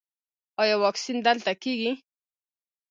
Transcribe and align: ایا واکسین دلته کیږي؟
ایا 0.61 0.75
واکسین 0.83 1.17
دلته 1.27 1.51
کیږي؟ 1.63 1.91